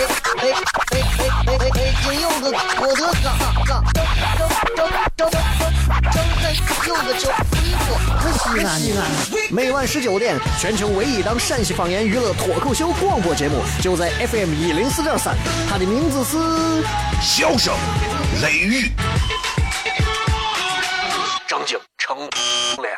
[0.00, 0.02] 哎
[0.40, 0.48] 哎
[0.92, 1.92] 哎哎哎哎！
[2.02, 2.44] 金柚子，
[2.80, 3.28] 我的嘎
[3.66, 4.00] 嘎，张
[4.74, 6.42] 张张张张张开
[6.86, 7.28] 柚子酒，
[7.62, 7.84] 衣服
[8.18, 8.22] 可
[8.78, 8.98] 西安。
[9.50, 15.36] 每晚十九点，全球唯一档陕西方言娱乐脱口秀广播节目，就在 FM 一零四点三，
[15.68, 16.38] 它的名字是
[17.20, 17.74] 《笑声
[18.42, 18.86] 雷雨》，
[21.46, 22.96] 张景成脸。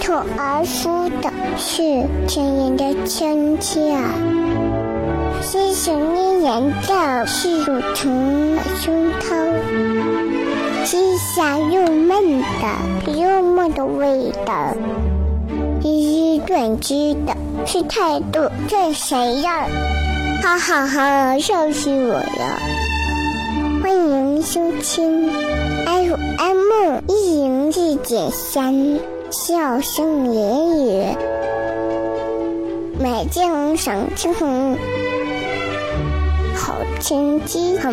[0.00, 1.08] 脱而出
[1.56, 1.82] 是
[2.26, 3.96] 亲人的亲切，
[5.40, 9.54] 是想念人的是乳虫胸膛，
[10.84, 14.74] 是香又闷的又闷的味道，
[15.82, 19.66] 是断句的是态度这谁呀？
[20.42, 22.58] 哈哈哈，笑死我了！
[23.82, 25.30] 欢迎收听
[25.86, 29.13] FM 一零四点三。
[29.30, 31.16] 笑声言语，
[33.00, 34.32] 美景赏清
[36.54, 37.92] 好天气很。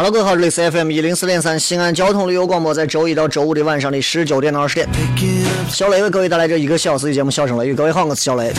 [0.00, 4.88] 哈喽，各位好，这里是 FM 一零四点三西安交通旅游广播，在周一到周五的晚上的十九点到二十点，
[5.68, 7.74] 小雷为各位带来这一个小时的节目《笑声雷雨》。
[7.76, 8.50] 各位好，我是小雷。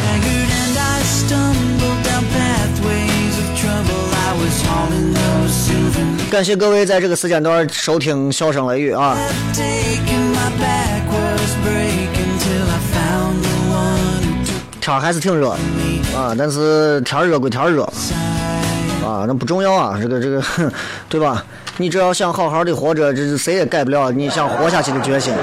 [6.29, 9.17] 感谢各位在这个时间段收听《笑声雷雨》啊。
[14.79, 15.49] 天还是挺热
[16.15, 17.91] 啊，但是天热归天热。
[19.11, 20.41] 啊，那不重要啊，这个这个，
[21.09, 21.43] 对吧？
[21.77, 25.39] 你只要想好好的活着，这是谁也改不了你想活下去的决心啊。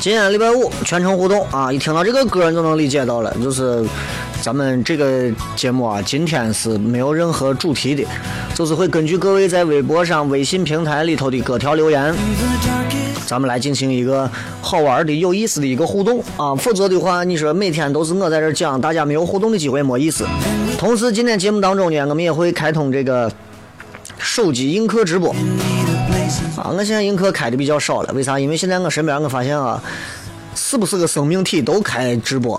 [0.00, 1.72] 今天礼拜五，全程互动啊！
[1.72, 3.84] 一听到这个歌，你就能理解到了，就是。
[4.42, 8.04] 咱们这个节目啊，今天是没有任何主题的，
[8.56, 12.12] 就是会根据各位在微博上、微信平台里头的各条留言，
[13.24, 14.28] 咱们来进行一个
[14.60, 16.52] 好玩的、有意思的一个互动啊。
[16.56, 20.26] 否则的话，你说每天都是我在这讲，大家没有互动的机会，没意思。
[20.76, 23.30] 同时，今天节目当中呢，我们也会开通这个
[24.18, 25.30] 手机映客直播
[26.56, 26.74] 啊。
[26.76, 28.40] 我现在映客开的比较少了，为啥？
[28.40, 29.80] 因为现在我身边我发现啊，
[30.56, 32.56] 是不是个生命体都开直播，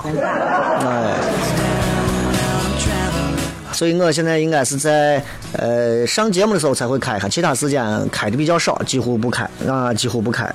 [0.80, 1.14] 哎。
[3.74, 5.22] 所以我现在应该是在
[5.58, 10.48] 呃上节目的时候才会开开，其他时间开的比较少，几乎不开啊，几乎不开。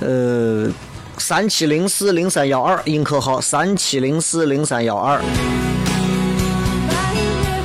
[0.00, 0.68] 呃，
[1.16, 5.18] 三七零四零三幺二映客号三七零四零三幺二。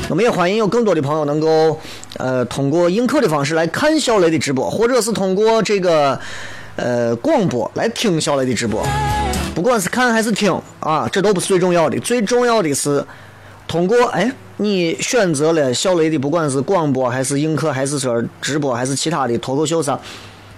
[0.09, 1.77] 我们也欢迎有更多的朋友能够
[2.15, 6.17] 呃通过映客的方式来看小雷的直播，或者是通过这个
[6.77, 8.87] 呃广播来听小雷的直播。
[9.53, 13.05] 不管是看还是听啊，这都不是最重要的，最重要的是。
[13.67, 19.99] 通过哎，你选择了小雷的，不管是广播还是映客，还是说直播，还是其他的脱口秀上，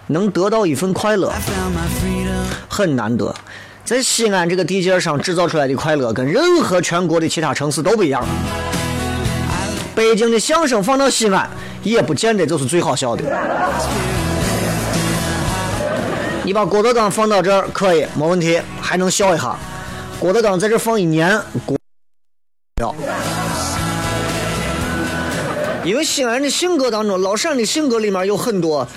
[0.08, 1.34] 能得到一份快乐，
[2.70, 3.34] 很难得。
[3.84, 8.24] 在西安这个地界上制造出来的快乐，跟任何全国的其他城市都不一样。
[9.96, 11.50] 北京的相声放到西安，
[11.82, 13.24] 也不见得就是最好笑的。
[16.44, 19.56] 你把郭德纲放到这儿可以，没问题，还能笑一下。
[20.20, 21.42] 郭德纲在这放一年。
[25.86, 28.88] 因为西安人的性格当中，老陕的性格里面有很多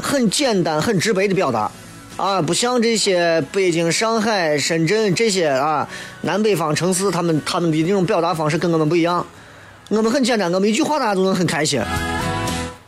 [0.00, 1.70] 很简单、很直白的表达，
[2.16, 5.88] 啊，不像这些北京、上海、深圳这些啊
[6.22, 9.26] 南北方城市，他们他们的那种表达方式跟我们不一样。
[9.88, 11.80] 我们很简单，我们一句话大家都能很开心，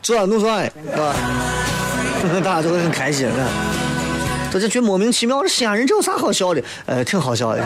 [0.02, 1.14] 做弄算，是吧？
[2.44, 3.28] 大家都会很开心，
[4.52, 6.62] 大家觉得莫名其妙，这西安人这有啥好笑的？
[6.86, 7.62] 呃，挺好笑的。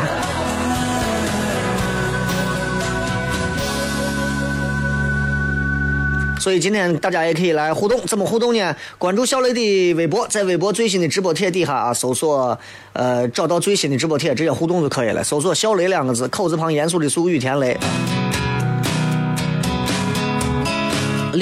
[6.43, 8.75] 所以今天大家也可以来互动，怎么互动呢？
[8.99, 12.59] 关注小雷的微博，在微博最新的直播帖底下啊，搜索
[12.95, 15.23] 呃找到最新的直播帖，直接互动就可以了。
[15.23, 17.79] 搜索“小雷”两个字，口字旁严肃的肃，雨田雷。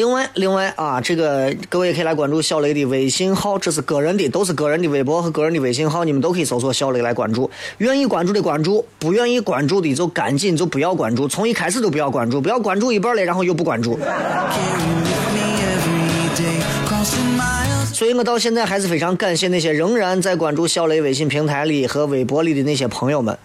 [0.01, 7.51] 另外，另外啊，这个各位也可以来关注小雷的微信号，这是个人的，都是个人的微博和个人的微信号，你们都可以搜索小雷来关注。
[7.77, 13.99] 愿意关注的关注，不愿意关注的就赶紧就不要关注，从一开始都不要关注，不要关注一半了，然后又不关注。
[17.93, 23.37] 所以我到现在还是非常感谢那些仍然在关注小雷微信平台里和微博里的那些朋友们。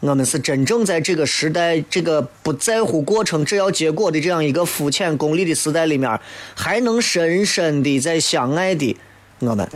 [0.00, 6.20] 我们是真正在这个时代，这个不在乎过程只要结果的这样一个肤浅功利的时代里面，
[6.54, 8.96] 还能深深的在相爱的
[9.40, 9.66] 我们。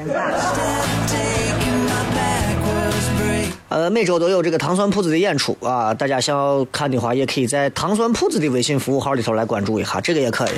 [3.71, 10.51] 呃，每周都有这个糖酸铺子的演出啊，大家想要看的话，也可以在糖酸铺子的微信服务号里头来关注一下，这个也可以。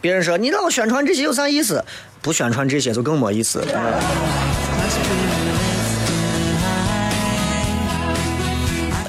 [0.00, 1.84] 别人说你老宣传这些有啥意思？
[2.22, 3.64] 不宣传这些就更没意思。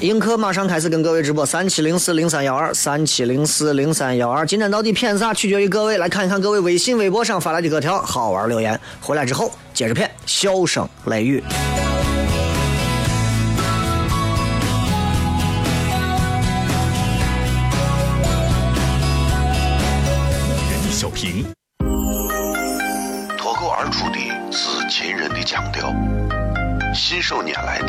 [0.00, 4.46] 映客马上开始跟各位直播，三七零四零三幺二，三七零四零三幺二。
[4.46, 5.34] 今天到底骗啥？
[5.34, 5.98] 取决于各位。
[5.98, 8.78] 来看一看各位微信、微博上发来的各条好玩留言。
[9.00, 11.42] 回来之后接着骗，笑声雷雨。
[20.90, 21.44] 小平，
[23.36, 24.18] 脱口而出的
[24.52, 25.92] 是秦人的腔调，
[26.94, 27.88] 信手拈来的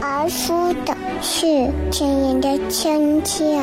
[0.00, 3.60] 而出的是亲人的亲切，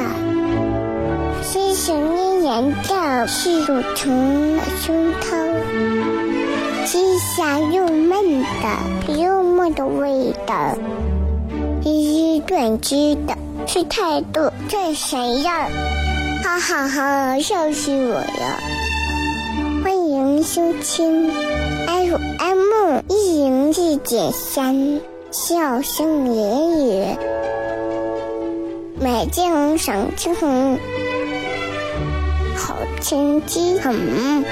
[1.42, 5.54] 细细念念的是乳虫的胸膛，
[6.86, 10.78] 鸡下又闷的幽默的味道，
[11.84, 13.38] 一语断句的
[13.68, 15.52] 是态度最闪耀，
[16.44, 18.60] 哈哈哈，笑死我了！
[19.84, 21.30] 欢迎收听
[21.88, 25.13] FM 一零四点三。
[25.34, 27.18] 笑声言语，
[29.02, 30.32] 美景赏晴，
[32.56, 34.46] 好天气很。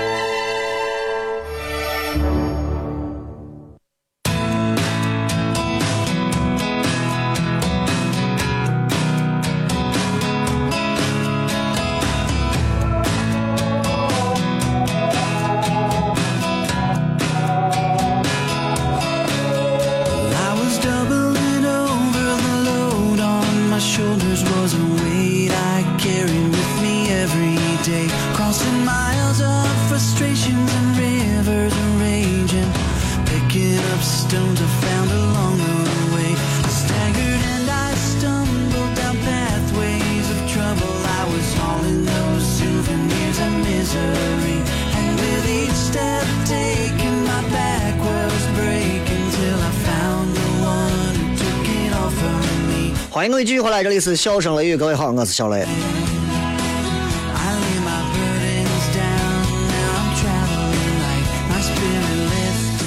[53.13, 55.67] 欢迎各位继续回来，这里是笑声雷雨，各位好，我是小雷。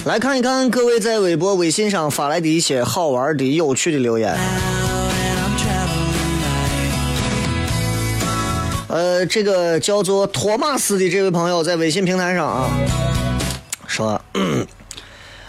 [0.06, 4.34] 来看一看各位在微博、微信上发来的一些好玩的、有趣的留言。
[8.88, 12.70] 呃，这个叫做托马斯的这位朋友在微信平台上啊，
[13.86, 14.18] 说。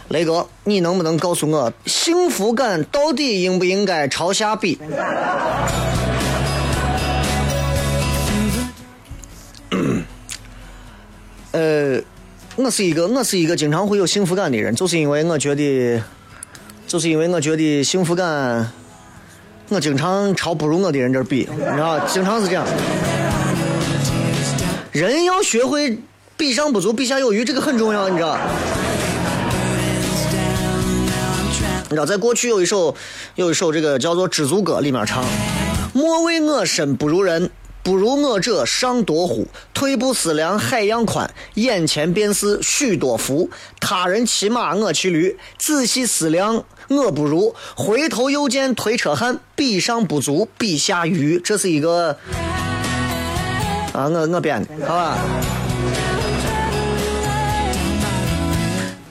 [0.09, 4.77] 雷哥，你能不能告诉我，幸福感到底应不应该朝下比？
[11.51, 11.99] 呃，
[12.55, 16.01] 我是一个我是一个经常会有幸福感的人，就是因为我觉得，
[16.85, 18.71] 就是因为我觉得幸福感，
[19.69, 22.65] 我经常朝不如我的人这儿比，你知道，经常是这样。
[24.91, 25.97] 人要学会
[26.37, 28.37] 比上不足，比下有余，这个很重要，你知道。
[31.87, 32.95] 你知道，在过去有一首
[33.35, 35.23] 有一首这个叫做《知足歌》里面唱
[35.93, 37.51] ：“莫为我身不如人，
[37.83, 39.47] 不如我者尚多乎？
[39.71, 43.51] 退步思量海洋宽，眼前便是许多福。
[43.79, 47.53] 他人骑马，我骑驴，仔细思量，我不如。
[47.75, 51.39] 回头又见推车汉，比上不足，比下愚。
[51.39, 52.17] 这是一个
[53.93, 55.17] 啊，我我编的，好吧？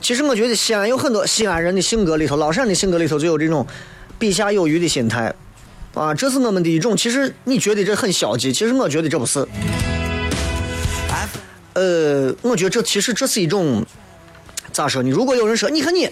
[0.05, 3.67] 其实我觉得西安有很多西安人的性格里头，老陕的性格里头就有这种
[4.19, 5.35] 比下有余的心态，
[5.95, 6.95] 啊，这是我们的一种。
[6.95, 9.49] 其实你觉得这很消极，其实我觉得这不是。
[11.73, 13.83] 呃，我觉得这其实这是一种
[14.73, 15.09] 咋说呢？
[15.09, 16.07] 如果有人说，你看你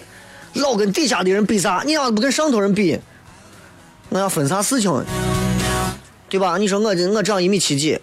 [0.55, 1.83] 老跟底下的人比啥？
[1.85, 2.99] 你要不跟上头人比，
[4.09, 5.05] 我要分啥事情？
[6.29, 6.57] 对吧？
[6.57, 7.99] 你说我我长一米七几，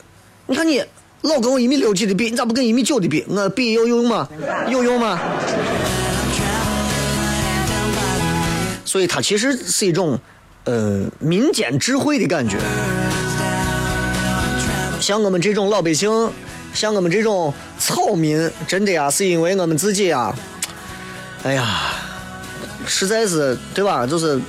[0.47, 0.85] 你看你
[1.23, 3.25] 老跟我一米六几的比，你咋不跟一米九的比？
[3.29, 4.27] 我比有用吗？
[4.69, 5.19] 有用吗？
[8.85, 10.19] 所以它其实是一种，
[10.65, 12.57] 呃，民间智慧的感觉。
[14.99, 16.11] 像我们这种老百姓，
[16.73, 20.35] 像我们这种草民，真的呀，是因为我们自己呀，
[21.43, 21.93] 哎呀，
[22.87, 24.07] 实在是对吧？
[24.07, 24.41] 就是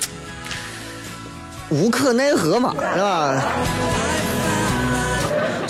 [1.69, 3.43] 无可奈何嘛，是吧？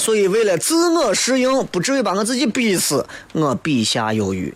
[0.01, 4.51] 所以为了自我适应，不至于把我自己逼死，我比下有余。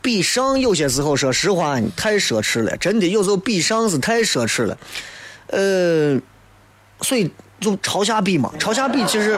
[0.00, 4.78] 比上有些时候，说实话，太奢侈了，真的有时候比上是太奢侈了。
[5.48, 6.16] 呃，
[7.00, 9.36] 所以就朝下比嘛，朝下比其实，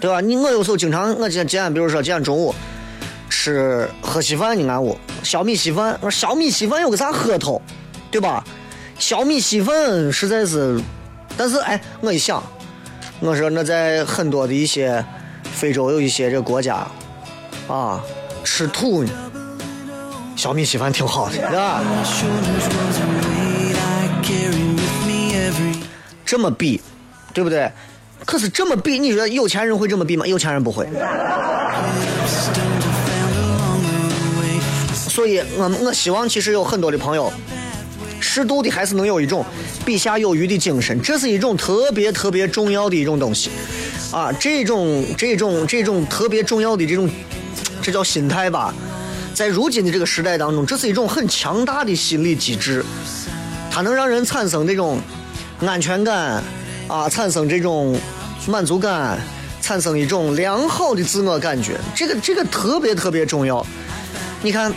[0.00, 0.20] 对吧？
[0.20, 2.52] 你我有时候经常，我今今天比如说今天中午
[3.30, 7.62] 吃喝稀饭，你看我小米稀饭，我说小米稀饭有个啥喝头，
[8.10, 8.42] 对吧？
[8.98, 10.80] 小米稀饭实在是，
[11.36, 12.42] 但是哎，我一想，
[13.24, 15.04] 我说那在很多的一些
[15.54, 16.84] 非洲有一些这国家。
[17.68, 18.02] 啊，
[18.42, 19.04] 吃土，
[20.34, 21.80] 小米稀饭挺好的，对吧？
[26.26, 26.80] 这么比，
[27.32, 27.70] 对不对？
[28.26, 30.26] 可是这么比，你说有钱人会这么比吗？
[30.26, 30.88] 有钱人不会。
[35.08, 37.32] 所以，我我希望其实有很多的朋友，
[38.22, 39.44] 适度的还是能有一种
[39.84, 43.50] 比下有余的精神，这是一种特别特别重要的一种东西。
[44.10, 47.10] 啊，这种这种这种特别重要的这种。
[47.84, 48.72] 这叫心态吧，
[49.34, 52.84] 在如今的这个时代当中，这是一种很强大的心理机制，
[53.72, 55.00] 它能让人产生这种
[55.66, 56.40] 安全感
[56.86, 57.98] 啊，产生这种
[58.46, 59.18] 满足感，
[59.60, 61.76] 产生一种良好的自我感觉。
[61.92, 63.66] 这个这个特别特别重要。
[64.42, 64.72] 你看，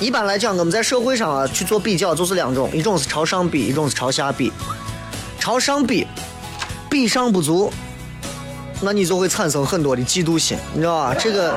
[0.00, 4.52] 一般来讲，我们在社会上啊去做比较，就是两种，一种是朝上比，一种是朝下比。
[5.40, 6.06] 朝上比，
[6.88, 7.72] 比上不足。
[8.80, 11.14] 那你就会产生很多的嫉妒心，你知道吧？
[11.18, 11.52] 这个，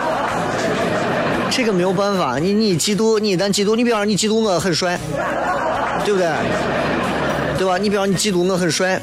[1.52, 2.40] 这个没有办法。
[2.40, 5.00] 你你嫉妒，你一旦嫉妒，你比方说你嫉妒我很帅，
[6.04, 6.28] 对不对？
[7.60, 7.78] 对吧？
[7.78, 9.00] 你比方你嫉妒我很帅，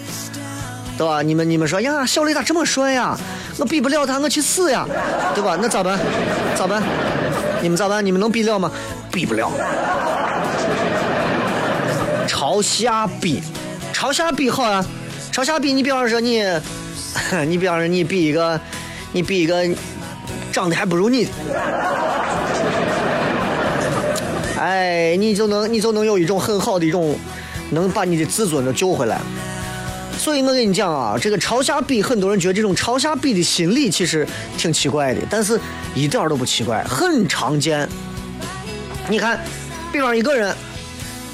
[0.97, 1.23] 对吧？
[1.23, 3.17] 你们你们说呀，小雷咋这么帅呀？
[3.57, 4.85] 我比不了他，我去死呀，
[5.33, 5.57] 对吧？
[5.63, 5.97] 那咋办？
[6.57, 6.83] 咋办？
[7.63, 8.05] 你们咋办？
[8.05, 8.69] 你们能比了吗？
[9.11, 9.51] 比不了。
[12.27, 13.43] 朝下比，
[13.93, 14.85] 朝下比好啊！
[15.33, 16.43] 朝下比，你比方说你。
[17.49, 18.61] 你比方说，你比一个，
[19.13, 19.67] 你比一个
[20.53, 21.27] 长得还不如你，
[24.57, 27.19] 哎，你就能你就能有一种很好的一种，
[27.71, 29.19] 能把你的自尊都救回来。
[30.17, 34.25] 所以我跟你讲啊，这个朝下比，很多人觉得这种朝下比的心理其实
[34.57, 35.59] 挺奇怪的，但是
[35.95, 37.89] 一点都不奇怪，很常见。
[39.09, 39.41] 你看，
[39.93, 40.55] 比方一个人，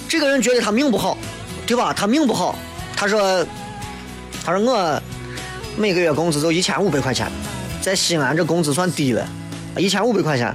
[0.08, 1.18] 这个人觉得他命不好，
[1.66, 1.92] 对吧？
[1.92, 2.54] 他命不好，
[2.96, 3.44] 他说，
[4.44, 5.02] 他说我。
[5.76, 7.26] 每个月工资就一千五百块钱，
[7.82, 9.26] 在西安这工资算低了，
[9.76, 10.46] 一千五百块钱，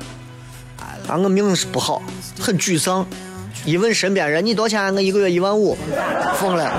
[0.79, 2.01] 啊，我命是不好，
[2.39, 3.05] 很沮丧。
[3.65, 4.95] 一问身边人，你多少钱？
[4.95, 5.77] 我一个月一万五，
[6.37, 6.71] 疯了。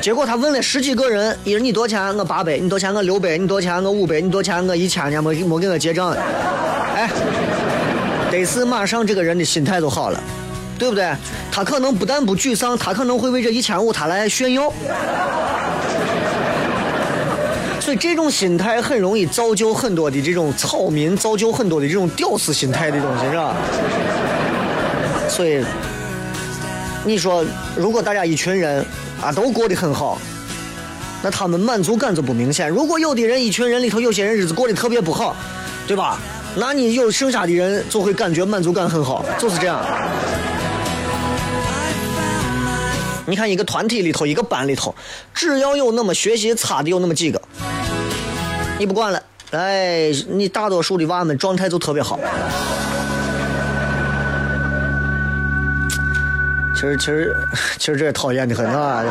[0.00, 2.16] 结果他问了十几个人，一人你多少钱？
[2.16, 2.56] 我八百。
[2.56, 2.94] 你多少钱？
[2.94, 3.36] 我六百。
[3.36, 3.82] 你多少钱？
[3.82, 4.20] 我五百。
[4.20, 4.64] 你多少钱？
[4.68, 5.10] 我一千。
[5.10, 6.12] 呢，没没给我结账。
[6.94, 7.10] 哎，
[8.30, 10.22] 得是马上这个人的心态就好了，
[10.78, 11.12] 对不对？
[11.50, 14.72] 他可能不但不沮丧，他可能会为这一千五他来炫耀。
[17.80, 23.56] 所以这种心态很容易造就很多的这种草民，造就很多的这种屌丝心态的东西，是吧？
[25.28, 25.64] 所以
[27.04, 27.44] 你说，
[27.74, 28.84] 如果大家一群人
[29.20, 30.18] 啊都过得很好，
[31.22, 32.68] 那他们满足感就不明显。
[32.68, 35.34] 如果有的人一群人里头有些人日子过得特别不好，
[35.86, 36.18] 对吧？
[36.56, 39.80] 那你有剩下的人就会感觉满足感很好，就是这样。
[43.26, 44.92] 你看一个团体里头，一个班里头，
[45.32, 47.40] 只要有那么学习差的有那么几个。
[48.78, 52.18] 你不管了，哎，你大多数的娃们状态就特别好。
[56.74, 57.36] 其实，其实，
[57.78, 59.04] 其实这讨厌的很啊。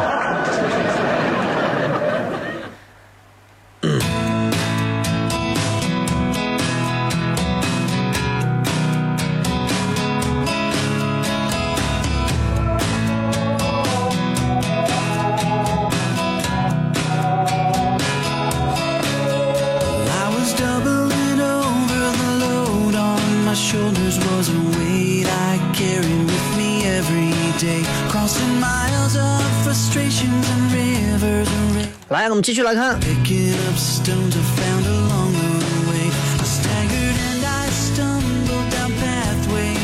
[32.10, 33.00] 来，我们继续来看。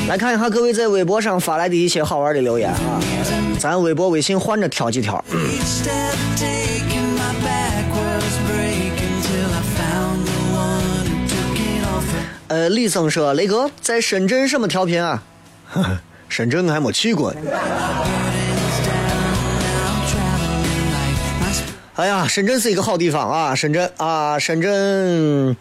[0.07, 2.99] 来看一下各位在微博上发来的一些好玩的留言啊，
[3.59, 5.23] 咱微博、微信换着挑几条。
[12.47, 15.21] 呃，李僧说，雷哥在深圳什么调频啊？
[16.27, 17.39] 深圳还没去过呢。
[21.95, 23.55] 哎呀，深圳是一个好地方啊！
[23.55, 25.55] 深圳啊，深圳，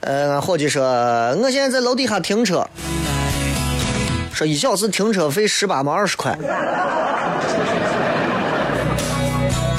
[0.00, 0.84] 呃，伙计说，
[1.40, 2.68] 我现在在楼底下停车，
[4.34, 6.36] 说一小时停车费十八毛二十块。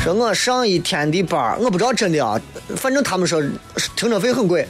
[0.04, 2.42] 说我上一天的班我不知道真的啊，
[2.76, 3.40] 反正他们说
[3.96, 4.68] 停车费很贵，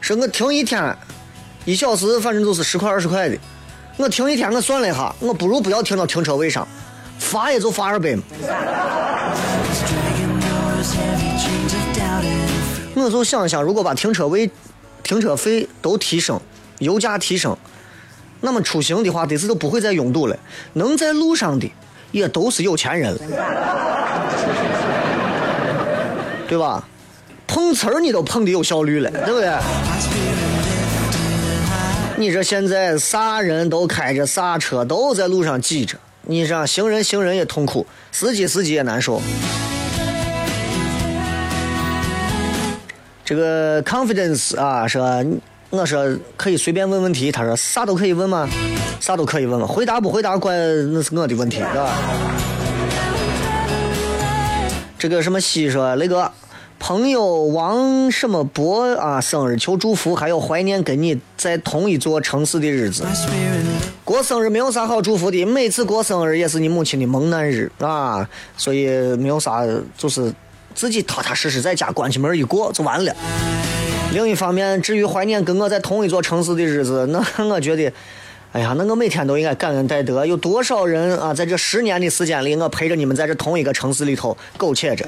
[0.00, 0.96] 说我停一天，
[1.66, 3.36] 一小时反正都是十块二十块的。
[3.98, 6.66] 我停一天，我算了一下，我不如不要停到停车位上，
[7.18, 8.22] 罚也就罚二百嘛。
[12.94, 14.48] 我就想想，如果把停车位、
[15.02, 16.40] 停车费都提升，
[16.78, 17.56] 油价提升，
[18.40, 20.36] 那么出行的话，这次都不会再拥堵了。
[20.74, 21.70] 能在路上的，
[22.12, 23.18] 也都是有钱人了，
[26.48, 26.86] 对吧？
[27.46, 29.52] 碰瓷儿你都碰的有效率了，对不对？
[32.16, 39.20] 你这现在啥人都开着啥车，都在路上挤着，你这样行人行人也痛苦，司机司机也难受。
[43.24, 45.24] 这个 confidence 啊，说
[45.70, 46.04] 我说
[46.36, 48.46] 可以随便问问题，他说啥都可以问吗？
[49.00, 49.66] 啥都可以问吗？
[49.66, 50.54] 回答不回答怪
[50.92, 51.90] 那是我的问题，是吧？
[54.98, 56.30] 这个什么西说那个
[56.78, 63.04] 朋友王什么博啊，生日求祝福，还有怀念跟你在同一座城市的日子。
[64.04, 69.64] 过生日没有啥好祝福的，每次过生日也是你母亲的蒙难日啊，所以没有啥，
[69.96, 70.32] 就是
[70.74, 73.14] 自己踏踏实实在家关起门一过就完了。
[74.12, 77.92] 另一方面，至于怀念跟我在同一座城市的日子，那 我觉得，
[78.52, 80.24] 哎呀，那我每天都应该感恩戴德。
[80.24, 85.04] 有多少人啊，在这十年的时间里，我陪着你们在这同一个城市里头苟且着。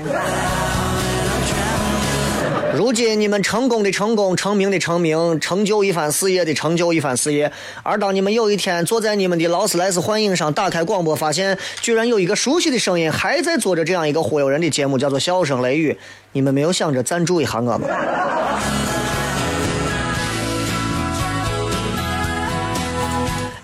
[2.76, 7.50] 如今你们成功的成功，成名的成名，成就一番事业的成就一番事业。
[7.82, 15.90] 而当你们有一天坐在你们的劳斯莱斯幻影上，打开广播，发现居然有一个熟悉的声音还在做着这样一个忽悠人的节目，叫做《笑声雷雨》，
[16.32, 17.88] 你们没有想着赞助一下我吗？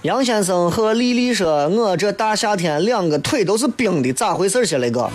[0.00, 4.78] 杨先生和丽丽说：“我这大夏天两个腿都是冰的，咋回事儿去？
[4.78, 5.10] 雷哥？”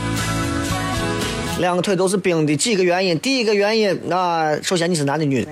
[1.59, 3.17] 两个腿都是冰的，几个原因。
[3.19, 5.51] 第一个原因，那、首先你是男的女的？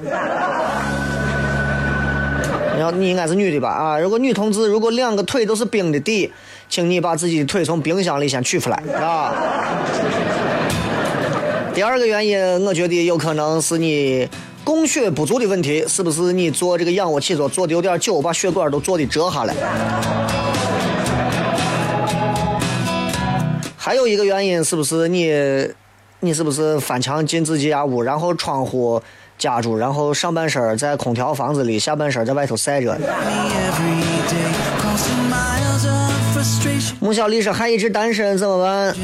[2.78, 3.70] 然后你应该是女的吧？
[3.70, 6.32] 啊，如果女同志如果两个腿都是冰的，第一，
[6.70, 9.34] 请你把自己的腿从冰箱里先取出来啊。
[11.74, 14.28] 第二个原因，我觉得有可能是你
[14.64, 19.56] 供血不足的问题，是不是你做这个仰卧起坐做的有点久，把血管都做的折下来？
[23.76, 25.32] 还有一个原因，是不是你，
[26.22, 29.02] 你是不是翻墙进自己家屋，然后窗户
[29.38, 32.96] 夹住，然后上半身在空调房子里，下半身在外头晒着？
[32.98, 33.08] 呢
[37.00, 38.96] 穆小丽说还一直单身怎么办？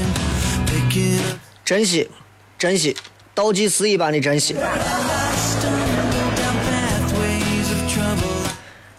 [1.63, 2.09] 珍惜，
[2.57, 2.95] 珍惜，
[3.35, 4.55] 倒计时一般的珍惜。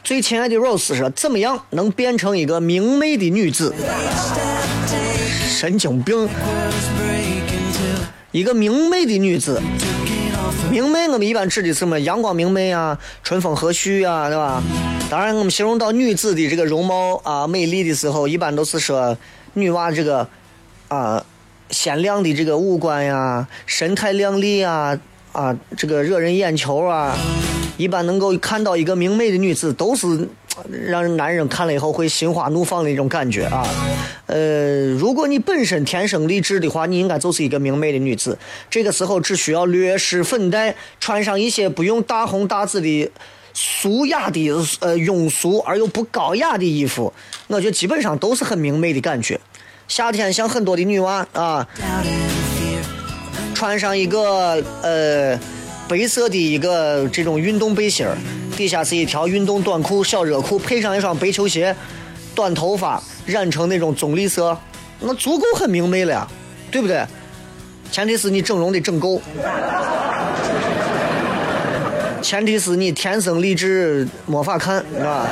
[0.04, 3.74] 最亲爱的 Rose 说怎么样能变成一个明媚的女子？
[5.48, 6.28] 神经病！
[8.32, 9.60] 一个明媚的女子，
[10.70, 12.00] 明媚我们一般指的什么？
[12.00, 14.62] 阳光明媚啊，春风和煦啊，对吧？
[15.10, 19.14] 当然，我们形容到女子的这个容貌啊、美丽的时候，一般都是说
[19.52, 20.26] 女娃这个
[20.88, 21.22] 啊、
[21.68, 24.98] 鲜亮的这个五官呀，神态靓丽啊
[25.32, 27.14] 啊，这个惹人眼球啊。
[27.76, 30.06] 一般能够看到一个明媚的女子，都是
[30.70, 33.66] 让男人看了以后会心花怒放的一种感觉啊。
[34.26, 38.38] 呃，如果你本身天生丽质的话，你应该就是一个明媚的女子。
[38.70, 43.10] 这个时候只需要略施粉黛，穿上一些不用大红大紫的
[43.54, 44.48] 俗雅的
[44.80, 47.12] 呃庸俗而又不高雅的衣服，
[47.48, 49.38] 我觉得基本上都是很明媚的感觉。
[49.88, 51.68] 夏天像很多的女娃啊，
[53.54, 55.38] 穿上一个呃
[55.92, 58.16] 白色的一个这种运动背心儿，
[58.56, 61.76] 底下是一条运动短裤、小热裤，配上一双白球鞋，
[62.34, 64.56] 短头发染成那种棕绿色，
[65.00, 66.26] 那足够很明媚了呀，
[66.70, 67.04] 对不对？
[67.90, 69.20] 前提是你整容得整够。
[72.22, 75.28] 前提是你天生丽质没法看，是吧？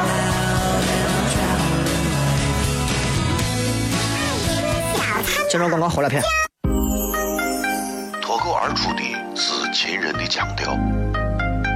[5.50, 6.22] 介绍广告回来片。
[8.20, 9.09] 脱口而出的
[9.90, 10.78] 是秦人的腔调，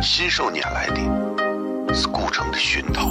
[0.00, 3.08] 信手拈来的是古城的熏陶，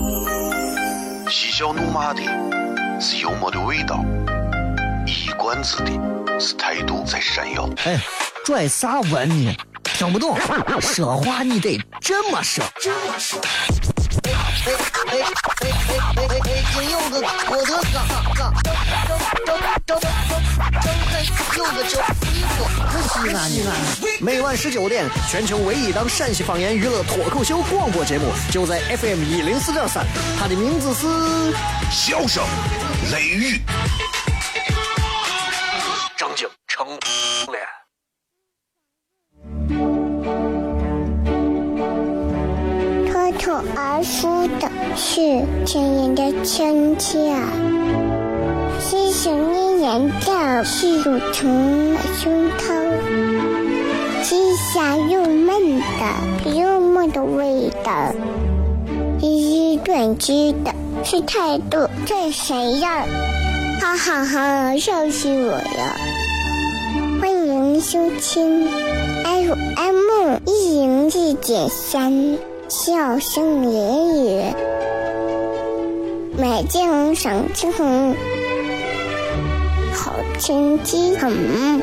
[1.29, 2.21] 嬉笑怒骂的
[3.01, 3.99] 是幽默的味道，
[5.05, 5.91] 一冠子的
[6.39, 7.69] 是态度在闪耀。
[7.83, 7.99] 哎，
[8.45, 9.53] 拽啥文呢？
[9.83, 10.37] 听不懂，
[10.79, 12.63] 说话你得这么说。
[12.81, 13.41] 这么说
[14.65, 14.71] 哎
[15.07, 15.11] 哎
[15.61, 15.67] 哎！
[16.73, 17.97] 京有个我的嘎
[18.33, 20.01] 嘎，张张张张张
[21.57, 23.05] 有个叫西瓜，可西
[23.53, 23.71] 西安。
[24.21, 30.05] 每晚十九点，全球唯一档陕西方言娱乐脱口秀广播节目，就在 FM 一零四点三，
[30.39, 31.07] 它的名字是
[31.91, 32.41] 《笑声
[33.11, 33.57] 雷雨》。
[36.15, 36.87] 张景成
[37.51, 37.82] 脸。
[43.45, 45.19] 口而出的是
[45.65, 47.35] 亲人的亲切，
[48.79, 52.73] 是想念人的是乳虫胸膛，
[54.23, 58.13] 是香又闷的幽默的味道，
[59.19, 63.05] 是短知的，是态度这谁样？
[63.81, 65.97] 哈哈哈，笑死我了！
[67.19, 68.69] 欢迎收听
[69.25, 72.52] FM 一零四点三。
[72.69, 74.53] 笑声言语，
[76.37, 78.15] 美景赏青红，
[79.93, 81.81] 好天气很。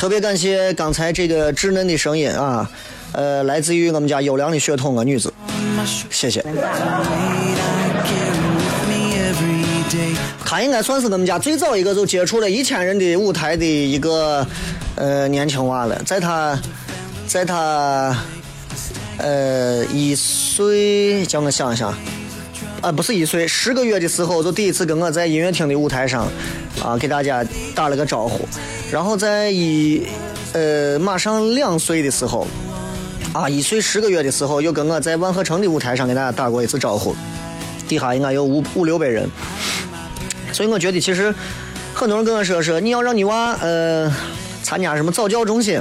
[0.00, 2.66] 特别感谢刚才这个稚嫩的声音啊，
[3.12, 5.30] 呃，来自于我们家优良的血统啊，女子，
[6.08, 6.42] 谢谢。
[10.42, 14.46] 她应该算是我们家最早一个就接触了一千人的舞台的一个
[14.96, 16.58] 呃年轻娃了，在她，
[17.26, 18.16] 在她
[19.18, 21.94] 呃一岁，叫我想一想，
[22.80, 26.26] 啊不是一岁，十个月的时候就第一次跟我在音乐厅的舞台上
[26.82, 28.48] 啊给大家打了个招呼。
[28.90, 30.06] 然后在一
[30.54, 32.46] 呃马上两岁的时候，
[33.34, 37.14] 啊一岁十个月的时候，又跟我在万和城的舞台上给大家打过一次招呼，
[37.86, 39.28] 底下应该有五五六百人，
[40.50, 41.34] 所以我觉得其实
[41.92, 44.10] 很多人跟我说说你要让你娃呃
[44.62, 45.78] 参加什么早教中心，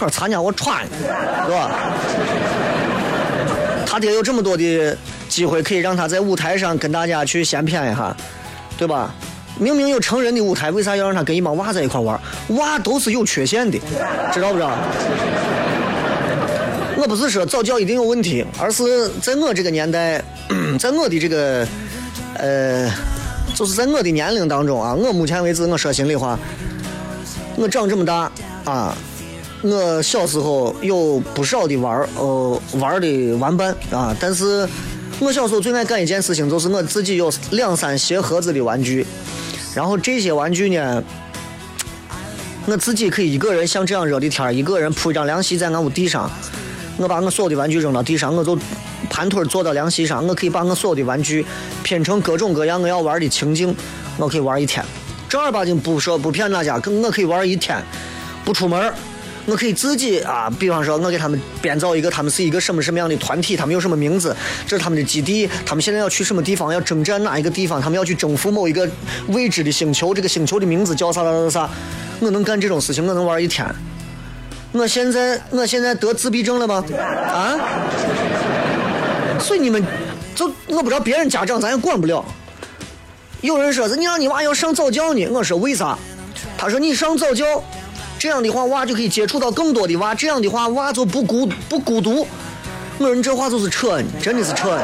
[0.00, 1.70] 我说参加我穿，是吧？
[3.84, 4.96] 他爹有这么多的
[5.36, 8.16] 机会可以让他在舞台上跟大家去闲谝一下，
[8.78, 9.14] 对吧？
[9.58, 12.18] 明明有成人的舞台，为啥要让他跟一帮娃在一块玩？
[12.48, 13.78] 娃都是有缺陷的，
[14.32, 14.70] 知道不知道？
[16.96, 20.22] 我不是说早教一定有问题，而是在我这个年代，
[20.80, 21.68] 在我的这个
[22.38, 22.90] 呃，
[23.54, 26.38] 就是在我的年龄当中啊，我目前为止，我说心里话，
[27.56, 28.32] 我长这么大
[28.64, 28.96] 啊，
[29.62, 34.66] 我小时候有不少的玩呃玩的玩伴啊，但是
[35.18, 39.06] 我小时候最爱干一件事情，就是我自己有两三鞋盒子的玩具。
[39.74, 41.02] 然后这些玩具呢，
[42.66, 46.30] 我自己可以一个人像这样热的天一个人铺一张凉席在俺屋地上，
[46.98, 48.58] 我把我所有的玩具扔到地上，我就
[49.08, 51.44] 盘腿坐到凉席上，我可以把我所有的玩具
[51.82, 53.74] 拼成各种各样我要玩的情景，
[54.18, 54.84] 我可以玩一天。
[55.30, 57.82] 正儿八经不说不骗大家，跟我可以玩一天，
[58.44, 58.92] 不出门。
[59.46, 64.34] 我可以自己啊，比方说，我给他们编造一个，他们是一个什么什么样的团体，他们有什么名字，
[64.66, 68.88] 这是他们的基地，他们现在要去什么地方，要征战哪一个地方，他们要去征服某一个
[69.28, 71.70] 未知的星球，这个星球的名字叫啥啥啥啥，
[72.18, 73.64] 我能干这种事情，我能玩一天。
[74.72, 76.84] 我现在我现在得自闭症了吗？
[77.32, 77.54] 啊？
[79.38, 79.80] 所以你们
[80.34, 82.24] 就我不知道别人家长咱也管不了。
[83.42, 85.96] 有人说你让你娃要上早教呢，我说为啥？
[86.58, 87.62] 他说你上早教。
[88.26, 90.12] 这样的话，娃就可以接触到更多的娃。
[90.12, 92.26] 这样的话，娃就不孤不孤独。
[92.98, 94.76] 我说这话就是扯，真的是扯。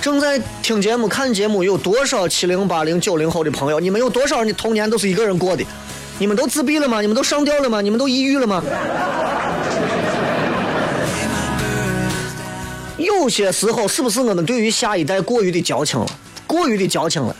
[0.00, 3.80] 正在听节目、看节目有多少七零、八零、九零后的朋友？
[3.80, 5.64] 你们有多少人的童年都是一个人过的？
[6.20, 7.00] 你们都自闭了吗？
[7.00, 7.80] 你们都上吊了吗？
[7.80, 8.62] 你们都抑郁了吗？
[12.98, 16.06] 有些时候，是不是我们对于下一代过于的矫情了？
[16.46, 17.34] 过于的矫情了，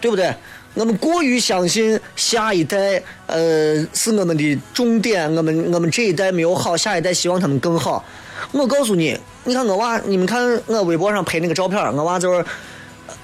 [0.00, 0.34] 对不对？
[0.74, 5.34] 我们过于相信下一代，呃，是我们的重点。
[5.34, 8.04] 我们我们这一代没有好，下一代希望他们更好。
[8.52, 12.44] 我告诉你，你看我娃，你们看我微博上拍那个照片，我娃就是，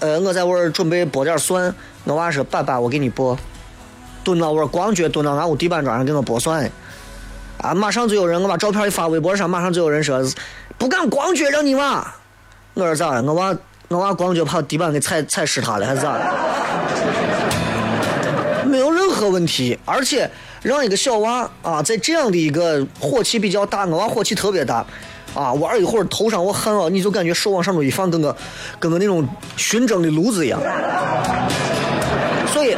[0.00, 1.72] 呃，我在玩准备剥点蒜，
[2.04, 3.36] 我娃说：“爸爸，我给你剥。”
[4.24, 6.68] 蹲到我光脚蹲到俺屋地板砖上给我剥蒜，
[7.58, 10.20] 啊，马上就有人我把照片一发微博上，马上就有人说
[10.76, 12.12] 不敢光脚让你娃，
[12.74, 13.22] 我说咋了？
[13.22, 13.56] 我娃
[13.86, 16.34] 我娃光脚把地板给踩踩湿他了还是咋了
[19.30, 19.30] 的？
[19.30, 20.30] 没有任何问题，而且
[20.62, 24.84] 让一个小娃啊，在这样的一个火气比较大，我娃火气特别大，
[25.34, 28.36] 啊，玩一会儿头上我汗了，你就感觉手往上头一放，跟个
[28.78, 30.60] 跟个那种熏蒸的炉子一样。
[32.52, 32.76] 所以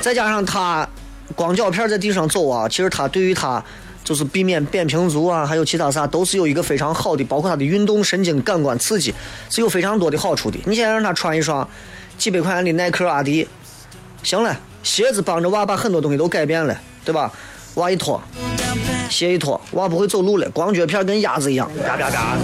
[0.00, 0.88] 再加上他
[1.34, 3.62] 光脚片在地上走啊，其实他对于他
[4.04, 9.14] 就是避免扁平足啊，还有其他啥，都是有一个非常好的，包括他的运动神经感官刺激
[9.48, 10.58] 是有非常多的好处的。
[10.66, 11.66] 你现在让他穿一双
[12.18, 13.48] 几百块钱的耐克、阿迪，
[14.22, 14.54] 行了。
[14.82, 17.32] 鞋子帮着娃把很多东西都改变了，对吧？
[17.74, 18.20] 娃一脱，
[19.08, 22.36] 鞋一脱，娃不会走路了，光脚片跟鸭子一样，嘎嘎嘎。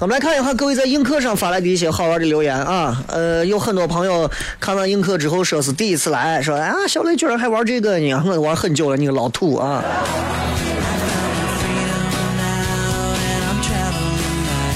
[0.00, 4.30] 我们来看一下各位在映客上发来的一些好玩的留言啊，呃，有很多朋友
[4.60, 9.82] 看完映客之后说是第一次来，说啊，小雷居然还玩这个呢，我玩很久了，你个老土啊。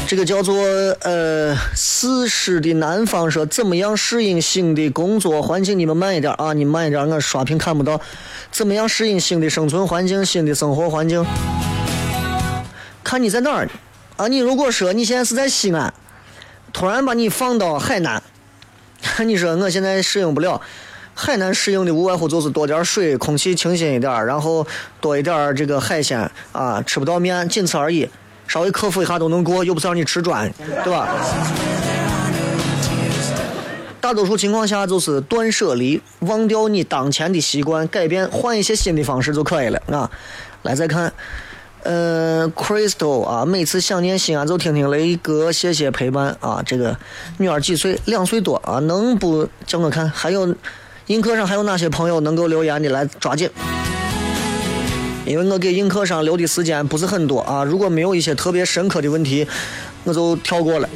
[0.08, 0.56] 这个叫做
[1.02, 5.78] 呃四十的南方说怎么样适应新的工作环境？
[5.78, 8.00] 你们慢一点啊，你慢一点，我刷屏看不到。
[8.50, 11.24] 怎么样适应新的生存环境、新的生活环境？
[13.04, 13.68] 看你在哪儿。
[14.16, 15.92] 啊，你如果说你现在是在西安，
[16.72, 18.22] 突然把你放到海南，
[19.26, 20.60] 你说我现在适应不了。
[21.14, 24.66] 海南适应的无外乎就是多点水，空气清新一点，然后
[25.00, 28.08] 多一点这个海鲜啊，吃不到面，仅此而已。
[28.48, 30.50] 稍微克服一下都能过，又不是让你吃砖，
[30.82, 31.08] 对吧？
[34.00, 40.10] 大多数情况下就是断舍离，忘掉你当前的习惯，改变，换一些新的方式就可以了啊。
[40.62, 41.12] 来再看。
[41.84, 46.62] 呃，Crystal 啊，每次想念西安就听听雷哥，谢谢陪伴啊。
[46.64, 46.96] 这个
[47.38, 47.98] 女儿几岁？
[48.04, 50.08] 两岁多啊，能不叫我看？
[50.08, 50.54] 还有，
[51.08, 52.88] 映客上还有哪些朋友能够留言的？
[52.90, 53.50] 来抓紧，
[55.26, 57.64] 因为我给映客上留的时间不是很多啊。
[57.64, 59.44] 如果没有一些特别深刻的问题，
[60.04, 60.88] 我就跳过了。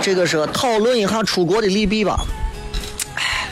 [0.00, 2.24] 这个是讨论一下出国的利弊吧。
[3.16, 3.48] 哎，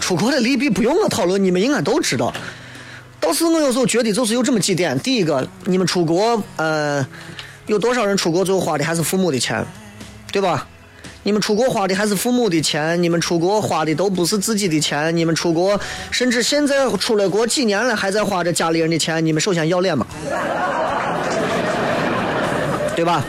[0.00, 2.32] 出国的利弊不用我讨论，你们应该都知道。
[3.26, 7.04] 倒是我有时候觉得，就是有这么几点：第一个，你们出国，呃，
[7.66, 9.66] 有多少人出国最后花的还是父母的钱，
[10.30, 10.68] 对吧？
[11.24, 15.80] 你们出国花的还是父母的钱，你们出国花的都不是自己的钱，你们出国，
[16.12, 20.06] 甚至现在出了国几年了，还在花着家里人的钱，你们首先要脸吗？
[22.94, 23.24] 对吧？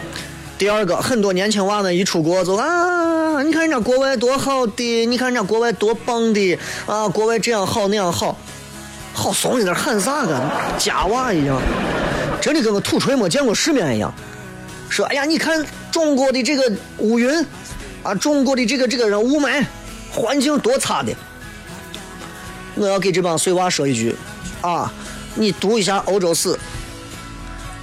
[0.59, 8.37] 第二个，很多年轻娃们一出国就啊，你看人家国外多好的，你看人家国外多棒的啊，国外这样好那样好。
[9.17, 10.39] 好怂，在那喊啥个
[10.77, 11.59] 假娃一样，
[12.39, 14.13] 真的跟个土锤没见过世面一样。
[14.89, 17.43] 说，哎呀，你看中国的这个乌云，
[18.03, 19.65] 啊，中国的这个这个人雾霾，
[20.11, 21.11] 环境多差的。
[22.75, 24.15] 我要给这帮碎娃说一句，
[24.61, 24.93] 啊，
[25.33, 26.55] 你读一下欧洲史，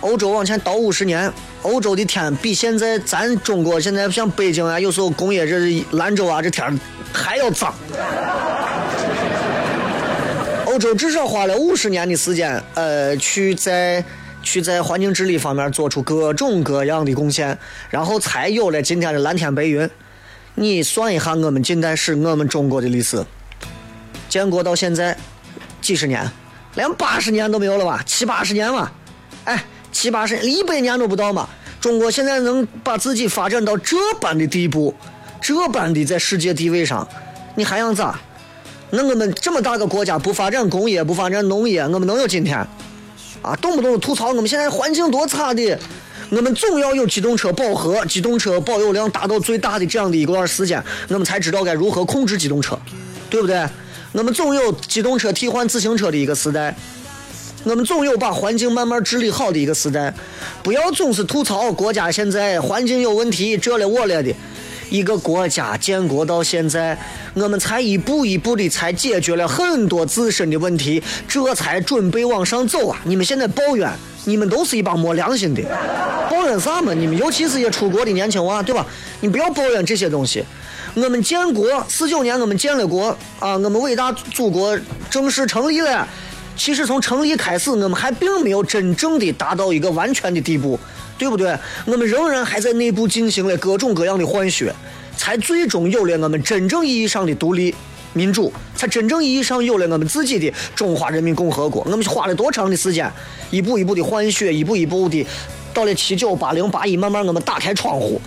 [0.03, 1.31] 欧洲往前倒五十年，
[1.62, 6.79] 欧洲的天比现在咱中国现在像北京啊，有时候工业这兰州啊，这天
[7.12, 7.75] 还要脏。
[10.74, 14.04] 欧洲至少花了五十年的时间，呃，去在
[14.42, 17.56] 去在环境治理方面做出各种各样的贡献，
[17.90, 19.88] 然后才有了今天的蓝天白云。
[20.56, 23.24] 你算一下我们近代史，我们中国的历史，
[24.28, 25.16] 建国到现在
[25.80, 26.28] 几十年，
[26.74, 28.02] 连八十年都没有了吧？
[28.04, 28.90] 七八十年嘛，
[29.44, 31.48] 哎，七八十一百年都不到嘛。
[31.80, 34.92] 中国现在能把自己发展到这般的地步，
[35.40, 37.08] 这般的在世界地位上，
[37.54, 38.18] 你还想咋？
[38.90, 42.57] 那我们这么大个国家不发展工业不发展农业，我们能有今天？
[43.42, 45.79] 啊，动不动吐槽我们现在环境多差的，
[46.31, 52.79] 我们总要有机动车饱和，机动车保有量达到最大的这样的一段时间，我们才知道该如何控制机动车，
[53.29, 53.66] 对不对？
[54.12, 56.75] 我们总有机动车替换自行车的一个时代，
[57.64, 60.14] 我们总有把环境慢慢治理好的一个时代，
[60.62, 64.33] 不要总是吐槽国家现在环境有问题，这了我了的。
[64.90, 66.99] 一个国家建国到现在，
[67.35, 73.01] 我们才一步一步的才解决了很多自身的问题，这才准备往上走啊！
[73.05, 73.90] 你们现在抱怨，
[74.25, 75.62] 你们都是一帮没良心的，
[76.31, 76.92] 抱怨啥嘛？
[76.92, 78.87] 你们尤其是些出国的年轻娃，对吧？
[79.20, 80.44] 你不要抱怨这些东西。
[80.94, 83.09] 我们建国四九年，我们建了国
[83.40, 84.79] 啊，我们伟大祖国
[85.11, 86.07] 正式成立了。
[86.57, 90.79] 其实从成立开始，我们还并没有真正的达到一个完全的地步。
[91.18, 91.57] 对不对？
[91.87, 94.74] 我们仍然还在内部进行了各种各样的换血，
[95.16, 97.74] 才最终有了我们真正意义上的独立。
[98.16, 101.83] 民主，才真正意义上有了我们自己的中华人民共和国。
[101.83, 103.11] 我们花了多长的时间，
[103.50, 105.27] 一步一步的换血，一步一步的，
[105.72, 108.20] 到了七九八零八一，慢慢我们打开窗户，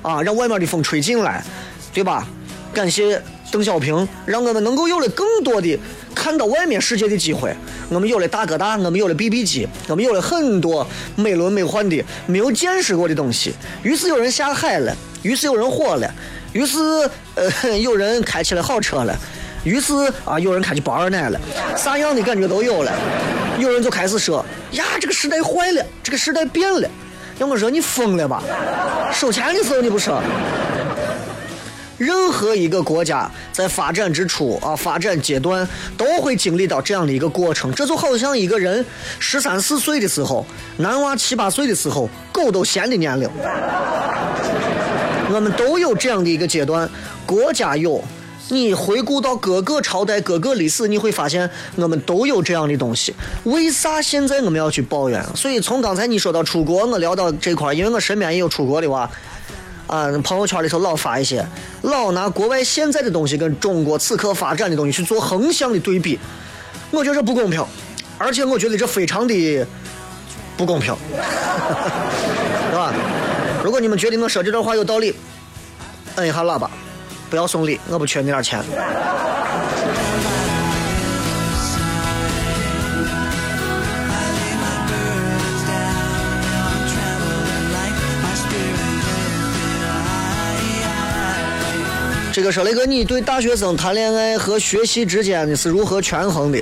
[0.00, 1.44] 啊，让外面的风吹进来，
[1.92, 2.26] 对吧？
[2.72, 5.78] 感谢邓小平，让我们能够有了更多的
[6.14, 7.54] 看到外面世界的机会。
[7.90, 13.52] 我们有了大哥大，我们有了 BB 机，我们有了很多美轮美奂的没有见识过的东西。
[13.82, 16.10] 于是有人下海了，于是有人火了，
[16.52, 16.78] 于是
[17.34, 19.14] 呃有人开起了好车了，
[19.64, 19.92] 于是
[20.24, 21.40] 啊有人开起宝二奶了，
[21.76, 22.92] 啥样的感觉都有了。
[23.58, 26.88] 有人就开始说呀，这个时代坏了，这个时代变了。
[27.38, 28.42] 要我说你疯了吧？
[29.12, 30.22] 收钱的时候你不说。
[31.98, 37.72] 任何一个国家在发展之初啊，发展阶段都会经历到这样的一个过程。
[37.72, 38.84] 这就好像一个人
[39.18, 40.44] 十三四岁的时候，
[40.78, 43.28] 男娃七八岁的时候，狗都嫌的年龄。
[45.32, 46.88] 我们都有这样的一个阶段，
[47.26, 48.02] 国家有。
[48.50, 53.14] 你回顾到各个朝代、各个历史，你会发现我们都有这样的东西。
[53.44, 55.24] 为啥现在我们要去抱怨？
[55.34, 59.10] 所以从刚才你说到出国，我聊到这块，因为我身边也有出国的娃。
[59.86, 61.46] 啊，朋友圈里头老发一些，
[61.82, 66.18] 老拿国外现在的东西跟中国此刻发展的东西去做横向的对比，
[66.90, 67.64] 我觉得这不公平，
[68.16, 69.66] 而且我觉得这非常的
[70.56, 70.94] 不公平，
[72.70, 72.92] 是吧？
[73.62, 75.14] 如果你们觉得我说这段话有道理，
[76.16, 76.70] 摁一下喇叭，
[77.28, 78.62] 不要送礼，我不缺那点钱。
[92.34, 96.60] 这个说雷哥，你对大学生谈恋爱和学习之间的是如何权衡的？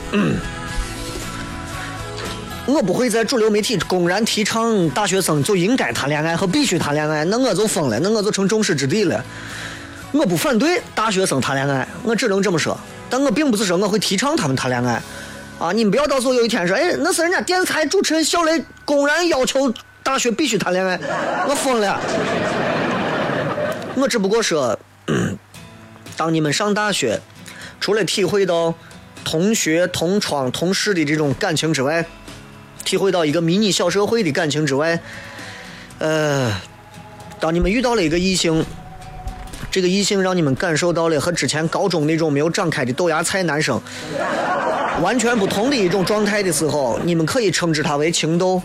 [2.67, 9.25] 我不会在主流媒体公然提倡大学生就应该谈恋爱和必须谈恋爱，那我就疯了，那我就成众矢之的了。
[10.13, 15.01] 我不反对大学生谈恋爱，我只能这么说，但我并不是说我会提倡他们谈恋爱。
[15.59, 21.01] 啊，你们不要到时候有一天说，哎，那是人家电台主持人小雷公然要求大学必须谈恋爱，
[21.49, 21.99] 我疯了。
[23.95, 24.79] 我只不过说。
[26.16, 27.20] 当你们上大学，
[27.81, 28.75] 除了体会到
[29.25, 32.05] 同学、同窗、同事的这种感情之外，
[32.85, 35.01] 体会到一个迷你小社会的感情之外，
[35.98, 36.53] 呃，
[37.40, 38.64] 当你们遇到了一个异性，
[39.70, 43.81] 这个异性让你们感受到了和之前高中那种没有长开的豆芽菜男生
[45.01, 48.61] 完全不同的一种状态的时候，你们可以称之他为情窦，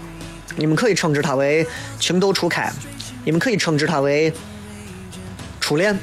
[0.55, 1.65] 你们可以称之他为
[1.99, 2.71] 情窦初开，
[3.23, 4.33] 你们可以称之他为
[5.61, 5.97] 初恋。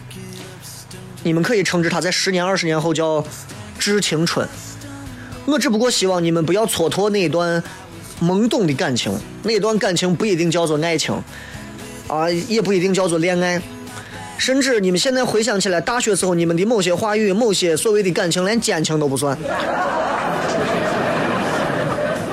[1.25, 3.25] 你们可以称之他在十年、二十年后叫
[3.79, 4.47] 致青春。
[5.47, 7.63] 我只不过希望你们不要蹉跎那一段
[8.21, 9.11] 懵懂的感情，
[9.43, 11.15] 那一段感情不一定叫做爱情，
[12.09, 13.61] 啊，也不一定叫做恋爱，
[14.37, 19.37] 甚至你们现在回想起来，大学时候你们的某些话语、某些所谓的感情，连奸情都不算。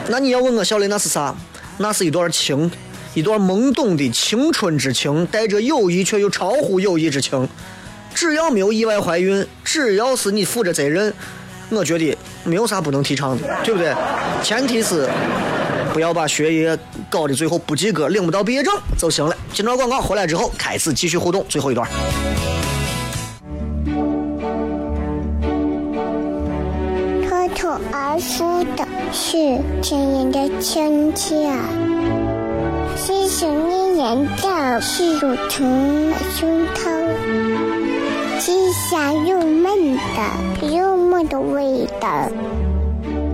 [0.10, 1.34] 那你要问我小雷那是啥？
[1.78, 2.70] 那是一段情，
[3.14, 7.48] 一段懵懂的青春之情，带着友谊却又超乎友谊之情。
[8.14, 11.14] 只要没有意外怀孕，只要是你负着责任，
[11.70, 13.94] 我觉得没有啥不能提倡的，对不对？
[14.44, 15.10] 前提是
[15.94, 16.78] 不要把学业
[17.10, 19.36] 搞得最后不及格，领不到毕业证就行了。
[19.54, 21.88] 进段广告回来之后，开始继续互动，最后一段。
[27.28, 31.36] 脱口而出的是亲人的亲切，
[32.96, 37.51] 细声呢言的是乳虫胸膛。
[38.44, 42.32] 鸡香又闷的，幽默的味道；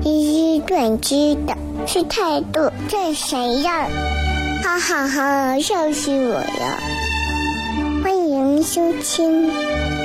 [0.03, 3.87] 一语断句的是态度，这谁呀？
[4.61, 6.79] 哈哈哈，笑死我了！
[8.03, 9.49] 欢迎收听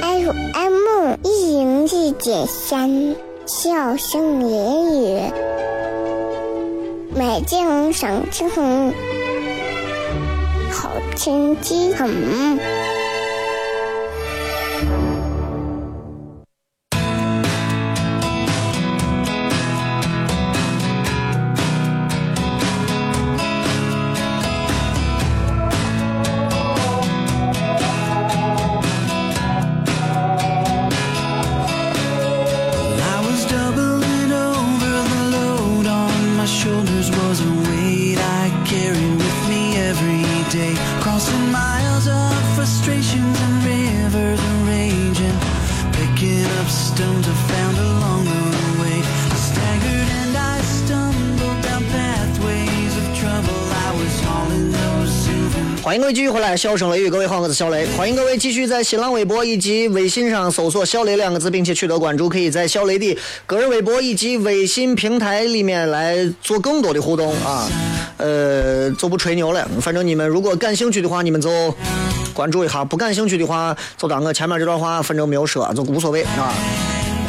[0.02, 5.32] FM 一零四点三，笑声言语，
[7.16, 8.92] 美景赏之红，
[10.70, 12.61] 好天气很。
[56.57, 57.86] 笑声雷雨，各位好，我是小雷。
[57.96, 62.28] 欢迎各位继续在新浪微博以及微信上搜索“小雷”两个字，并且取得关注。
[62.28, 67.68] 可以在小雷的个人微博以及微信平台里面来做更多的互动啊。
[68.18, 71.74] 呃，就不吹牛了，反正你们如果感兴趣的话，你们就
[72.34, 76.55] 关注一下；不感兴趣的话，就当我前面这段话反正没有说，就无所谓啊。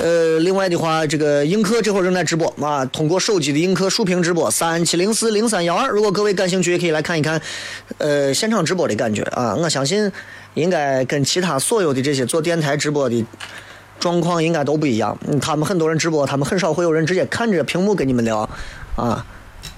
[0.02, 7.42] 呃，另外的话，这个映客这会儿正在直播啊，通过手机的映客竖屏直播三七零四零三幺二，如果各位感兴趣，也可以来看一看，
[8.00, 10.12] 呃，现场直播的感觉啊，我相信
[10.56, 13.26] 应该跟其他所有的这些做电台直播的
[13.98, 15.18] 状况应该都不一样。
[15.42, 18.50] 他们很多人直播，他们很少会有人直接看着屏幕跟你们聊
[18.98, 19.26] 啊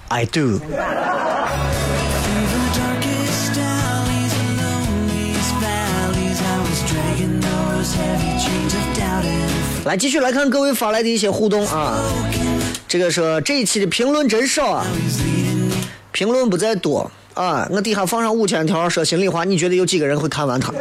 [0.08, 0.58] ，I do。
[9.84, 11.98] 来继续来看各位发来的一些互动啊，
[12.88, 14.86] 这个说这一期的评论真少啊，
[16.10, 20.72] 评论不在多啊，我底下放上五千条，说心里话，你觉得有几个人会看完它？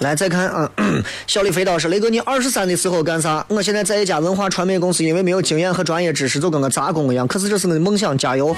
[0.00, 0.70] 来再看啊，
[1.26, 3.44] 小李飞刀是雷哥，你二十三的时候干啥？
[3.48, 7.26] 我现在在一家文化传媒公司，因为没有经验和专业知识，就跟个杂工一样。
[7.26, 8.54] 可是这是我的梦想，加油！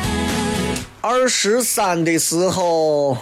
[1.01, 3.17] 二十三的时候，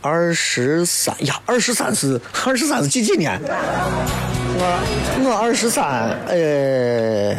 [0.00, 3.40] 二十三呀，二十三是二十三是几几年？
[4.56, 7.34] 我我二十三，呃，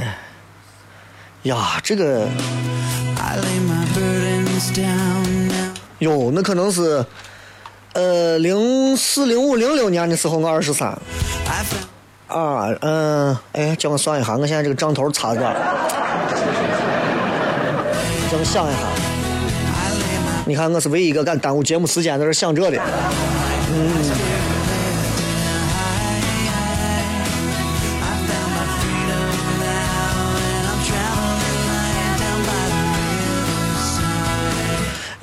[1.44, 2.28] 呀，这个.
[6.00, 7.04] 哟，那可能是，
[7.96, 10.90] 呃，零四、零五、零六年的时候，我二十三。
[12.28, 15.56] 啊，嗯，哎，叫我算一下，我现在这个账头差在这儿。
[18.30, 18.80] 叫我想一下，
[20.46, 22.78] 你看我是唯一一个敢耽误节目时间在这想这的。
[23.72, 24.35] 嗯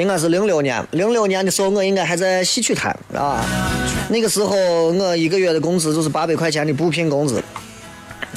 [0.03, 3.40] 应该是零六年，零六年的时候我应该还在戏曲台啊。
[4.11, 4.57] 那个时候
[4.88, 7.40] 我一个月的工资就是八百块钱的补聘工资，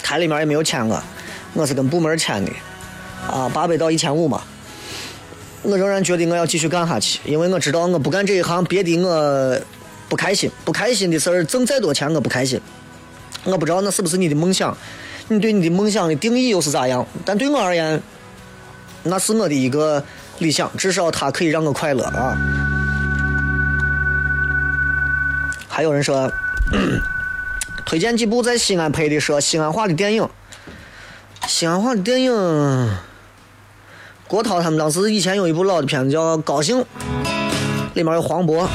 [0.03, 1.01] 台里面也没有签我，
[1.53, 2.51] 我是跟部门签的，
[3.27, 4.43] 啊，八百到一千五嘛。
[5.63, 9.59] 我仍然觉得我要继续干下去，因为我知道我不干这一行，别的我
[10.07, 12.61] 不开心，不开心的事儿挣再多钱我不开心。
[13.43, 14.77] 我不知道那是不是你的梦想，
[15.29, 17.03] 你对你的梦想的定义又是咋样？
[17.25, 17.99] 但对我而言，
[19.01, 20.03] 那是我的一个
[20.39, 22.37] 理想，至少它可以让我快乐啊。
[25.67, 26.31] 还有人说，
[27.85, 30.27] 推荐几部在西安拍的说西安话的电影。
[31.47, 32.97] 西安话的电影，
[34.27, 36.77] 郭涛他们当时以前有一部老的片子叫《高兴》，
[37.93, 38.67] 里面有黄渤，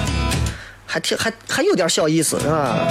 [0.87, 2.87] 还挺还还有点小意思啊。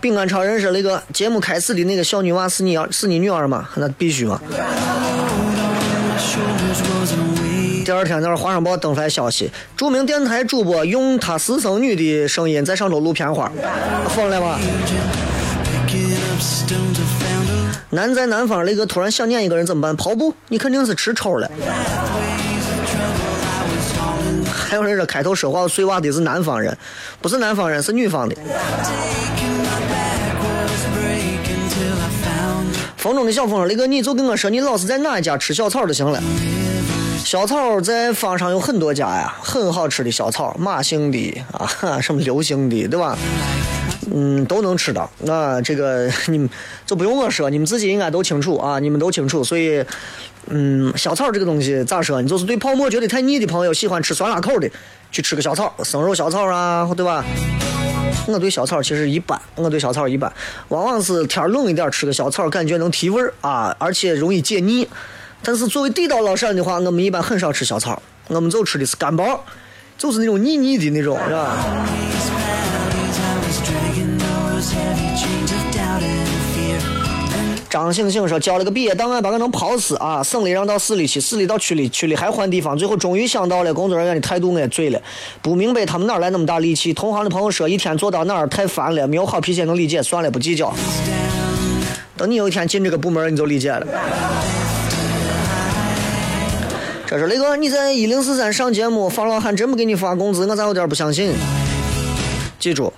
[0.00, 3.68] 饼干超人说那个节目开始的那个小女娃是你是你女儿吗？
[3.76, 4.40] 那必须嘛。
[7.84, 13.50] 第二天在那《华商报》登出来消息，著名电台主播用他私生女的声音在上头录片花，
[14.10, 14.58] 疯了吗？
[17.90, 19.96] 男在南方，雷哥突然想念一个人怎么办？
[19.96, 20.32] 跑步？
[20.48, 21.50] 你肯定是吃抽了。
[24.52, 26.76] 还有人说开头说话碎娃的是南方人，
[27.20, 28.36] 不是南方人，是女方的。
[33.00, 36.22] 风中的小风，雷哥你就跟我说，你老是在哪一家吃小草就行了。
[37.24, 43.16] 小草在坊上有很多家呀，很好吃的小草，马姓的啊，什么刘姓的，对吧？
[44.14, 45.10] 嗯，都能吃到。
[45.20, 46.50] 那这个你们
[46.84, 49.42] 就不用我说，你们自己应该都清楚啊，你们都清楚。
[49.42, 49.82] 所以，
[50.48, 52.20] 嗯，小草这个东西咋说？
[52.20, 54.70] 你就是对泡馍觉得太腻的朋友，喜欢吃酸辣口的，
[55.10, 57.24] 去吃个小草，生肉小草啊，对吧？
[58.26, 60.32] 我对小草其实一般，我对小草一般，
[60.68, 64.88] 往往是天冷一点吃个小草，感觉能提味儿啊，而且容易解腻。
[65.42, 69.44] 但是作为地道老陕的话，我们一般很少吃小草，我们就吃的是干包，
[69.98, 71.56] 就是那种腻腻的那种，是吧？
[77.70, 80.20] 张醒醒说交了个毕业档案，把我能跑死啊！
[80.24, 85.00] 省里让到市里去，市里到区里，区里还换地方，最后终于想到了工作人员的态度，我也醉了。
[85.40, 86.92] 不明白他们哪来那么大力气。
[86.92, 90.74] 同行的朋友说一天做到哪儿太烦了，没有好脾气能理解，算了，不计较。
[92.16, 93.86] 等你有一天进这个部门，你就理解了。
[97.06, 101.32] 这是雷哥，你在一零四三上节目，方老汉真不给你发工资，我咋有点不相信？
[102.58, 102.92] 记住，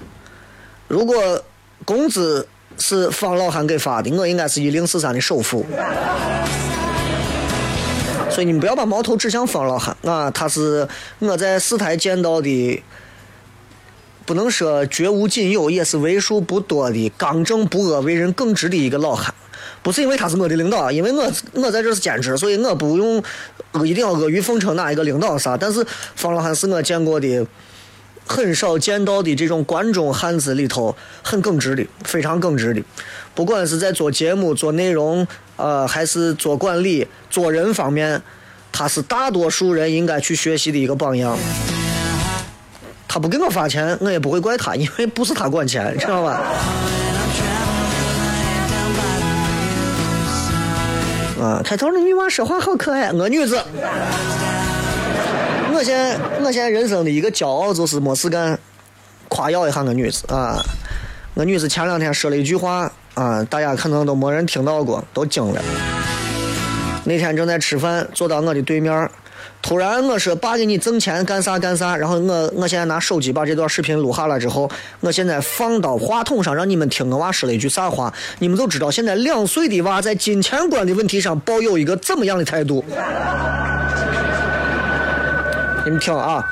[0.88, 1.44] 如果
[1.84, 2.48] 工资
[2.78, 5.64] 是方老汉给发的，我应该是一零四三的首富。
[8.30, 12.82] 所以你们不要把矛头指向方老汉啊，他是我在四台见到的
[14.24, 19.34] 不能说绝无仅有，也是为数不多的刚正不阿、为人耿直的一个老汉。
[19.82, 23.22] 不是因为他是我的领导，因为我我在这是兼职，所以我不用
[23.84, 25.56] 一定要阿谀奉承哪一个领导啥。
[25.56, 27.46] 但是方老汉是我见过的
[28.26, 32.82] 很少见到的这种关中汉子里头很耿直的，非常耿直的。
[33.34, 38.22] 不管是在做节目、做内容，呃，还是做管理、做人方面，
[38.70, 41.36] 他是大多数人应该去学习的一个榜样。
[43.08, 46.42] 他不给我发钱，我也不会怪他，因为不是他管钱，知道吧？
[51.40, 53.60] 啊，开头那女娃说话好可爱，我女子。
[55.74, 58.58] 我现在我现在人生的一个骄傲就是没事干，
[59.28, 60.62] 夸耀一下我女子啊。
[61.34, 65.60] 我女子前两天说了一句话啊，大家可能都没人听到过，都惊了。
[67.04, 69.10] 那天正在吃饭，坐到我的对面，
[69.62, 74.70] 突然我说：“爸，给你挣钱干啥干啥。”然后我我现在拿手机把这段视频录下来之后，
[75.00, 82.84] 我现在放到话筒上，让你们听我娃说了一句啥话，你们就知道现在两岁的娃在金钱观的问题上抱有一个怎么样的态度。
[85.84, 86.44] 你们听啊，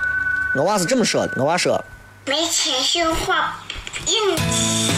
[0.56, 1.82] 我娃是这么说的，我娃说。
[2.26, 3.54] 没钱说话
[4.06, 4.92] 硬气。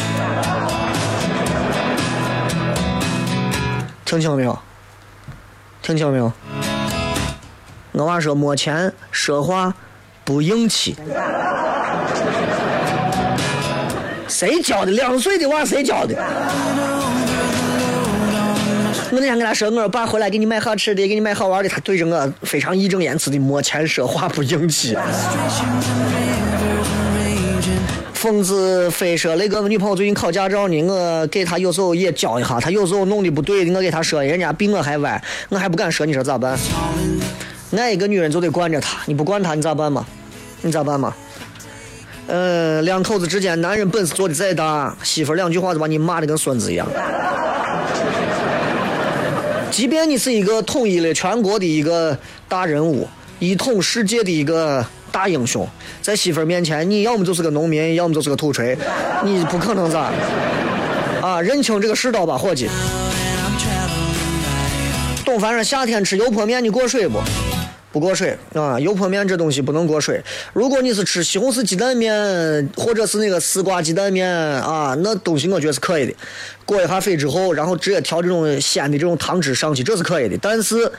[4.06, 4.58] 听清没有？
[5.82, 6.32] 听清没有？
[7.92, 9.74] 我娃说没钱说话
[10.24, 10.96] 不硬气。
[14.28, 14.92] 谁教的？
[14.92, 16.14] 两岁的娃谁教的？
[19.12, 21.68] 我那天跟他说，我说爸回来给你买好吃的，给你买好玩的。
[21.68, 24.96] 他对着我非常义正言辞的没钱说话不硬气。
[28.14, 36.58] 疯子非说那个女朋友最近考驾照呢，我给他有时候也教一下，他有时候弄的不对，我给他说，人家比我还歪，我还不敢说，你说咋办？
[37.76, 40.06] 爱一个女人就得惯着她，你不惯她，你咋办嘛？
[40.62, 41.14] 你咋办嘛？
[42.28, 46.88] 呃，两口子之间，男人本事做的再大，媳妇两句话就把你骂的跟孙子一样。
[49.72, 52.16] 即便你是一个统一了全国的一个
[52.46, 53.08] 大人物，
[53.40, 54.86] 一统世界的一个。
[55.12, 55.68] 大英雄
[56.00, 58.74] 在媳妇儿面前，你要么就是个农民，要么就是个土锤，
[59.22, 60.10] 你不可能咋？
[61.20, 62.66] 啊，认清这个世道吧，伙计。
[65.22, 67.18] 董凡说夏天吃油泼面，你过水不？
[67.92, 70.20] 不过水啊，油泼面这东西不能过水。
[70.52, 76.14] 如果你是吃西红柿鸡蛋面，或者是那个丝瓜鸡蛋面啊，那东西我觉得是可以的。
[76.64, 80.36] 过一下水之后，然后直接调这种鲜的这种汤汁上去，这是可以的。
[80.40, 80.90] 但是。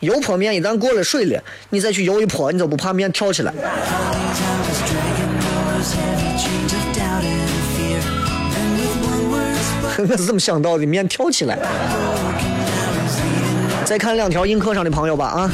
[0.00, 3.52] 油泼面一旦过了水了，你再去油一泼，你都不怕面跳起来。
[9.98, 11.58] 我是这么想到的，面跳起来。
[13.84, 15.50] 再看两条映客上的朋友吧啊。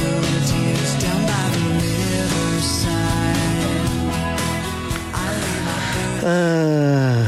[6.25, 7.27] 嗯。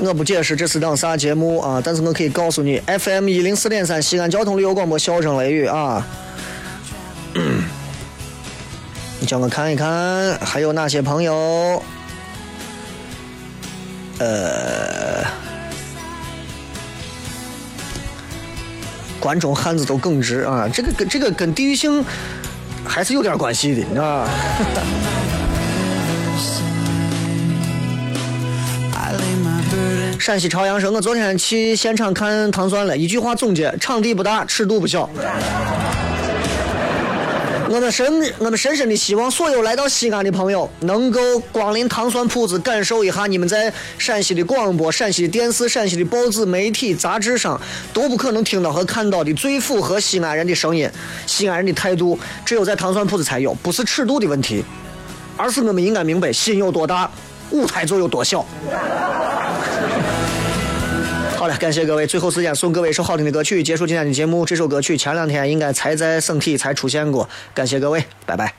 [0.00, 6.04] 我不解释这是档啥节目啊，但是我可以告诉你，FM 一零四点三西安交通旅游广播，笑声雷雨啊。
[9.20, 11.82] 你叫我看一看还有哪些朋友，
[14.18, 15.24] 呃，
[19.18, 22.04] 关中汉子都耿直啊，这个跟这个跟地域性
[22.84, 24.28] 还是有点关系的啊。
[30.24, 35.06] 陕西朝阳说：“我昨天去现场看糖蒜了，一句话总结：场地不大，尺度不小。
[37.68, 47.60] 我们深我们深深的希望所有来到西安的朋友能够光临糖蒜铺子，感受一下你们在陕西的广播、陕西的电视、陕西的报纸、媒体、杂志上
[47.92, 50.88] 都不可能听到和看到的最符合西安人的声音、
[51.26, 53.52] 西安人的态度，只有在糖蒜铺子才有。
[53.62, 54.64] 不是尺度的问题，
[55.36, 57.10] 而是我们应该明白，心有多大，
[57.50, 58.42] 舞台就有多小。”
[61.44, 62.06] 好了，感谢各位。
[62.06, 64.46] 最后时间送各位一首好听的歌曲，结束今天的节目。
[64.46, 67.28] 这首歌曲前两天应该才在省体才出现过。
[67.52, 68.54] 感谢各位，拜拜。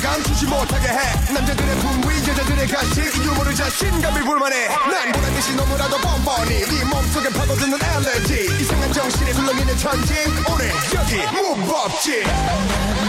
[0.00, 1.32] 멈추지 못하게 해.
[1.32, 4.68] 남자들의 분위 여자들의 가식 유머를 자신감이 불만해.
[4.68, 10.14] 난 보란듯이 너무나도 뻔뻔히 네 몸속에 파고드는 알레지 이상한 정신에 굴렁이는 천지.
[10.50, 12.24] 오늘 여기 무법지.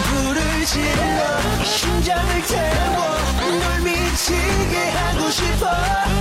[0.09, 3.17] 불을 질러 심장을 태워
[3.59, 5.67] 널믿 같이 하고 싶어.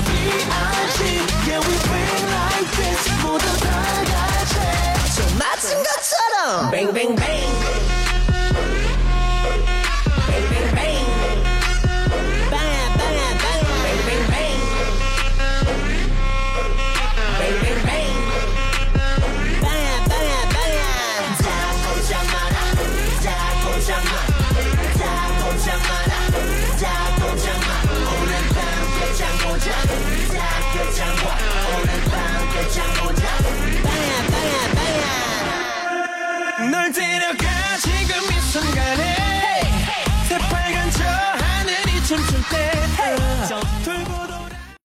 [0.07, 1.05] B.I.G.
[1.47, 3.11] Yeah we bring like this.
[3.23, 4.55] 모두 다 같이.
[5.15, 6.71] 저 맞은 것처럼.
[6.71, 8.02] 뱅뱅뱅